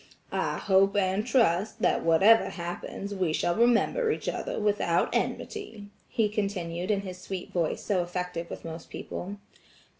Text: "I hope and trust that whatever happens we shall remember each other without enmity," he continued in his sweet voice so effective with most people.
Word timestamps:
"I 0.31 0.57
hope 0.57 0.95
and 0.95 1.23
trust 1.27 1.79
that 1.83 2.01
whatever 2.03 2.49
happens 2.49 3.13
we 3.13 3.33
shall 3.33 3.53
remember 3.55 4.09
each 4.09 4.27
other 4.27 4.59
without 4.59 5.13
enmity," 5.15 5.89
he 6.09 6.27
continued 6.27 6.89
in 6.89 7.01
his 7.01 7.19
sweet 7.21 7.51
voice 7.53 7.83
so 7.83 8.01
effective 8.01 8.49
with 8.49 8.65
most 8.65 8.89
people. 8.89 9.35